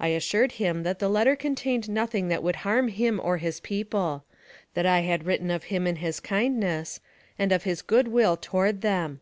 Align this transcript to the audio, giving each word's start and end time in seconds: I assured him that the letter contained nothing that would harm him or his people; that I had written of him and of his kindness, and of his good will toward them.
I 0.00 0.08
assured 0.08 0.50
him 0.58 0.82
that 0.82 0.98
the 0.98 1.08
letter 1.08 1.36
contained 1.36 1.88
nothing 1.88 2.26
that 2.26 2.42
would 2.42 2.56
harm 2.66 2.88
him 2.88 3.20
or 3.22 3.36
his 3.36 3.60
people; 3.60 4.24
that 4.74 4.86
I 4.86 5.02
had 5.02 5.24
written 5.24 5.52
of 5.52 5.62
him 5.70 5.86
and 5.86 5.98
of 5.98 6.02
his 6.02 6.18
kindness, 6.18 6.98
and 7.38 7.52
of 7.52 7.62
his 7.62 7.80
good 7.80 8.08
will 8.08 8.36
toward 8.36 8.80
them. 8.80 9.20